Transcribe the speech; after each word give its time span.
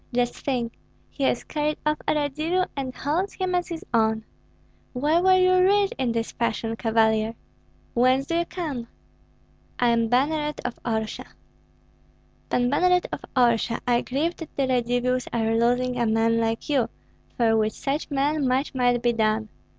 Just 0.11 0.35
think! 0.43 0.73
he 1.11 1.23
has 1.25 1.43
carried 1.43 1.77
off 1.85 1.99
a 2.07 2.15
Radzivill 2.15 2.65
and 2.75 2.95
holds 2.95 3.33
him 3.33 3.53
as 3.53 3.67
his 3.67 3.85
own. 3.93 4.23
Where 4.93 5.21
were 5.21 5.37
you 5.37 5.53
reared 5.59 5.93
in 5.99 6.11
this 6.11 6.31
fashion, 6.31 6.75
Cavalier? 6.75 7.35
Whence 7.93 8.25
do 8.25 8.39
you 8.39 8.45
come?" 8.45 8.87
"I 9.77 9.89
am 9.89 10.07
banneret 10.07 10.59
of 10.65 10.79
Orsha." 10.83 11.27
"Pan 12.49 12.67
Banneret 12.71 13.05
of 13.11 13.21
Orsha, 13.35 13.79
I 13.85 14.01
grieve 14.01 14.35
that 14.37 14.49
the 14.55 14.65
Radzivills 14.65 15.27
are 15.31 15.55
losing 15.55 15.99
a 15.99 16.07
man 16.07 16.39
like 16.39 16.67
you, 16.67 16.89
for 17.37 17.55
with 17.55 17.73
such 17.73 18.09
men 18.09 18.47
much 18.47 18.73
might 18.73 19.03
be 19.03 19.13
done. 19.13 19.49